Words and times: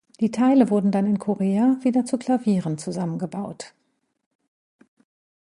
Die 0.19 0.31
Teile 0.31 0.71
wurden 0.71 0.89
dann 0.89 1.05
in 1.05 1.19
Korea 1.19 1.77
wieder 1.83 2.05
zu 2.05 2.17
Klavieren 2.17 2.79
zusammengebaut. 2.79 3.75